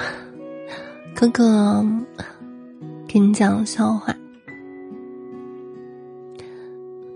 [1.14, 1.84] 哥哥，
[3.06, 4.14] 给你讲个笑话。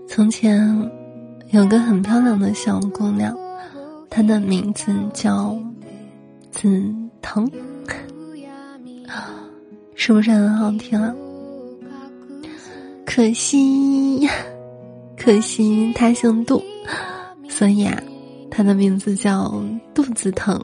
[0.07, 0.91] 从前
[1.51, 3.35] 有个很漂亮的小姑娘，
[4.09, 5.57] 她的名字叫
[6.51, 6.69] 紫
[7.21, 7.49] 藤，
[9.95, 11.13] 是不是很好听啊？
[13.05, 14.27] 可惜，
[15.17, 16.63] 可惜她姓杜，
[17.49, 18.01] 所以啊，
[18.49, 19.61] 她的名字叫
[19.93, 20.61] 肚子疼。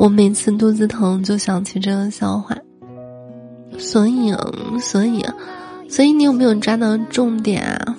[0.00, 2.56] 我每次肚子疼就想起这个笑话，
[3.78, 4.32] 所以，
[4.80, 5.22] 所以，
[5.90, 7.94] 所以你有没有抓到重点啊？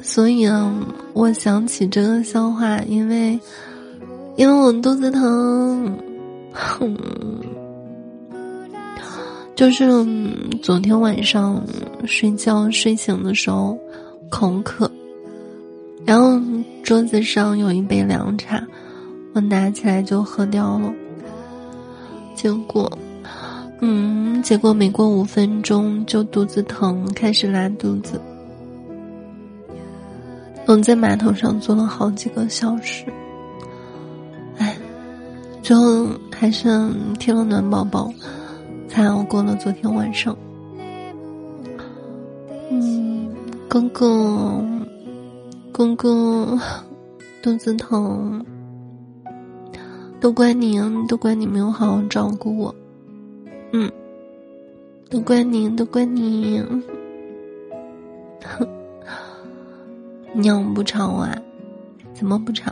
[0.00, 0.74] 所以啊，
[1.12, 3.38] 我想起这个笑话，因为，
[4.36, 5.98] 因为我肚子疼，
[6.50, 6.96] 哼，
[9.54, 9.84] 就是
[10.62, 11.62] 昨天晚上
[12.06, 13.78] 睡觉睡醒的时候
[14.30, 14.90] 口渴，
[16.06, 16.40] 然后
[16.82, 18.66] 桌子上有一杯凉茶。
[19.32, 20.92] 我拿起来就喝掉了，
[22.34, 22.90] 结果，
[23.80, 28.20] 嗯，结果没过五分钟就肚子疼，开始拉肚子。
[30.66, 33.04] 我在马桶上坐了好几个小时，
[34.58, 34.76] 哎，
[35.62, 36.68] 最后还是
[37.18, 38.12] 贴了暖宝宝，
[38.88, 40.36] 才熬过了昨天晚上。
[42.70, 43.28] 嗯，
[43.68, 44.64] 哥哥，
[45.72, 46.58] 哥哥，
[47.42, 48.44] 肚子疼。
[50.20, 52.74] 都怪你，都怪你没有好好照顾我，
[53.72, 53.90] 嗯，
[55.08, 56.62] 都怪你，都怪你，
[58.44, 58.68] 哼，
[60.36, 61.34] 尿不吵啊？
[62.12, 62.70] 怎么不吵？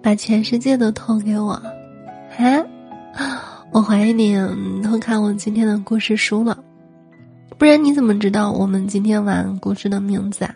[0.00, 2.64] 把全世界都偷给我，啊？
[3.72, 4.36] 我怀疑你
[4.82, 6.56] 偷看我今天的故事书了，
[7.58, 10.54] 不然你怎么知道我们今天晚故事的名字啊？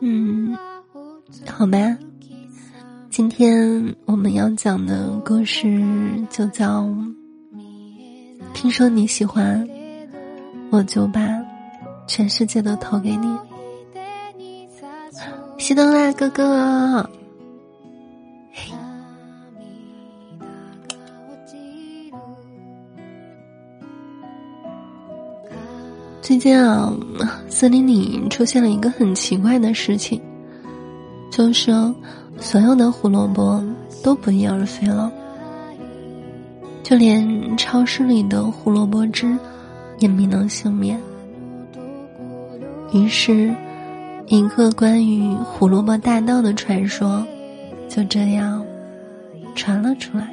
[0.00, 0.56] 嗯，
[1.48, 1.78] 好吧。
[3.12, 5.78] 今天我们要讲的故事
[6.30, 6.80] 就叫
[8.54, 9.62] 《听说你喜欢》，
[10.70, 11.20] 我就把
[12.06, 13.26] 全世界都投给你。
[15.58, 17.06] 熄灯啦，哥哥！
[26.22, 26.90] 最近啊，
[27.50, 30.18] 森林里出现了一个很奇怪的事情，
[31.30, 31.70] 就是。
[32.38, 33.62] 所有的胡萝卜
[34.02, 35.10] 都不翼而飞了，
[36.82, 39.36] 就连超市里的胡萝卜汁
[39.98, 41.00] 也没能幸免。
[42.92, 43.54] 于是，
[44.26, 47.24] 一个关于胡萝卜大盗的传说
[47.88, 48.64] 就这样
[49.54, 50.28] 传了出来。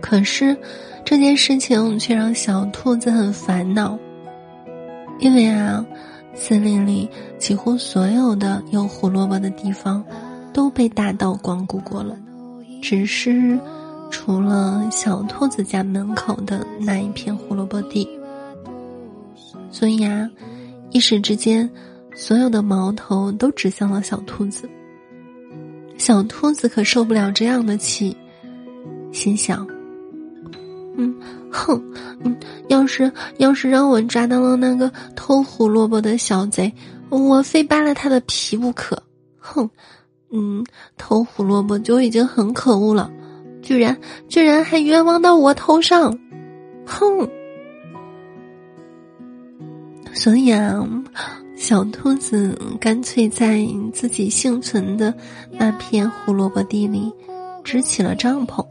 [0.00, 0.56] 可是，
[1.04, 3.98] 这件事情却让小兔子很烦恼，
[5.18, 5.84] 因为啊。
[6.34, 7.08] 森林里
[7.38, 10.04] 几乎所有的有胡萝卜的地方，
[10.52, 12.16] 都被大盗光顾过了，
[12.82, 13.58] 只是
[14.10, 18.08] 除了小兔子家门口的那一片胡萝卜地。
[19.70, 20.28] 所以啊，
[20.90, 21.68] 一时之间，
[22.14, 24.68] 所有的矛头都指向了小兔子。
[25.96, 28.16] 小兔子可受不了这样的气，
[29.12, 29.66] 心想。
[31.56, 31.80] 哼，
[32.24, 36.72] 嗯，要是要是让我抓到了那个偷胡萝卜的小贼，
[37.10, 39.00] 我非扒了他的皮不可！
[39.38, 39.70] 哼，
[40.32, 40.66] 嗯，
[40.98, 43.08] 偷胡萝卜就已经很可恶了，
[43.62, 43.96] 居然
[44.28, 46.18] 居然还冤枉到我头上，
[46.84, 47.30] 哼！
[50.12, 50.84] 所以啊，
[51.56, 55.14] 小兔子干脆在自己幸存的
[55.52, 57.12] 那片胡萝卜地里
[57.62, 58.64] 支起了帐篷。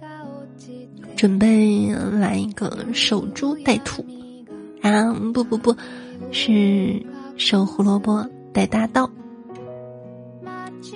[1.24, 1.90] 准备
[2.20, 4.06] 来一个守株待兔，
[4.82, 5.74] 啊不不不，
[6.32, 7.02] 是
[7.38, 9.10] 守胡萝卜待大盗。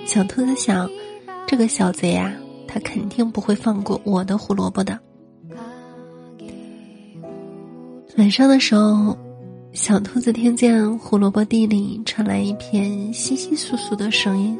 [0.04, 0.86] 小兔子想，
[1.46, 2.30] 这个小贼呀，
[2.66, 5.00] 他肯定不会放过我的胡萝卜的。
[8.18, 9.16] 晚上的时候，
[9.72, 14.58] 小兔子听见胡萝卜地里传来一片稀稀簌簌的声音，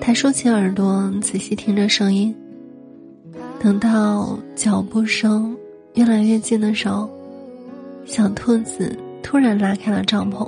[0.00, 2.34] 它竖起耳朵仔细听着声音。
[3.64, 5.56] 等到脚步声
[5.94, 7.08] 越来越近的时候，
[8.04, 10.46] 小兔子突然拉开了帐篷。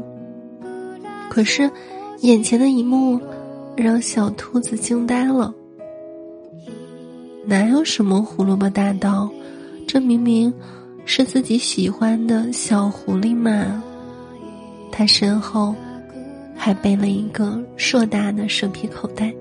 [1.30, 1.70] 可是，
[2.20, 3.18] 眼前的一幕
[3.74, 5.50] 让小兔子惊呆了。
[7.46, 9.30] 哪有什么胡萝卜大道？
[9.88, 10.52] 这明明
[11.06, 13.82] 是自己喜欢的小狐狸嘛！
[14.92, 15.74] 他身后
[16.54, 19.32] 还背了一个硕大的蛇皮口袋。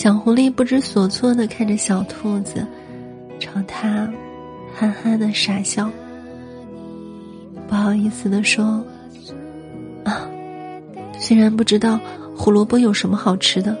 [0.00, 2.66] 小狐狸不知所措的看着小兔子，
[3.38, 4.10] 朝他
[4.74, 5.90] 憨憨的傻笑。
[7.68, 8.82] 不好意思的说
[10.04, 10.26] ：“啊，
[11.18, 12.00] 虽然不知道
[12.34, 13.76] 胡萝卜有什么好吃的，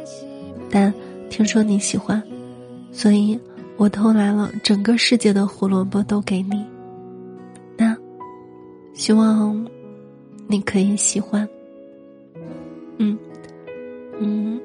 [0.70, 0.92] 但
[1.30, 2.22] 听说你喜欢，
[2.92, 3.40] 所以
[3.78, 6.62] 我偷来了整个世界的胡萝卜都给你。
[7.78, 7.96] 那，
[8.92, 9.66] 希望
[10.46, 11.48] 你可以喜欢。
[12.98, 13.18] 嗯，
[14.20, 14.60] 嗯，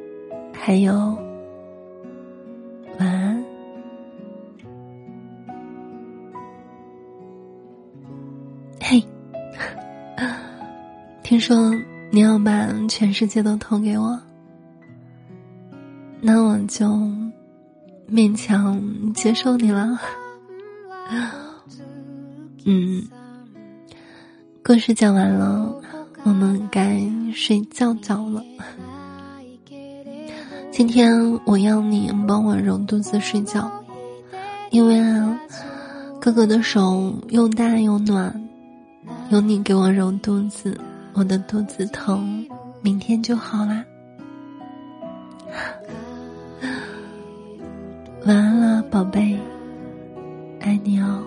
[0.51, 1.17] 还有，
[8.87, 9.03] 嘿，
[11.23, 11.73] 听说
[12.11, 14.15] 你要把全世界都投给我，
[16.21, 16.85] 那我就
[18.07, 18.79] 勉强
[19.11, 19.99] 接受你了。
[22.65, 23.03] 嗯，
[24.63, 25.81] 故事讲完了，
[26.21, 27.01] 我们该
[27.33, 28.43] 睡觉觉了。
[30.71, 31.11] 今天
[31.43, 33.67] 我要你帮我揉肚子睡觉，
[34.69, 35.39] 因为啊，
[36.21, 38.44] 哥哥的手又大又暖。
[39.31, 40.79] 有你给我揉肚子，
[41.13, 42.47] 我的肚子疼，
[42.81, 43.83] 明天就好啦。
[48.25, 49.39] 晚安了，宝贝，
[50.59, 51.23] 爱你哦。